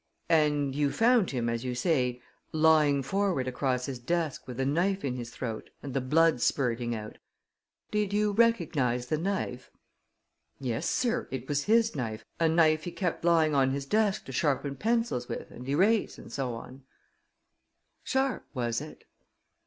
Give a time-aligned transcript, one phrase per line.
[0.29, 5.05] "And you found him, as you say, lying forward across his desk with a knife
[5.05, 7.19] in his throat and the blood spurting out.
[7.91, 9.69] Did you recognize the knife?"
[10.59, 11.27] "Yes, sir.
[11.29, 15.27] It was his knife a knife he kept lying on his desk to sharpen pencils
[15.27, 16.81] with and erase and so on."
[18.03, 19.03] "Sharp, was it?"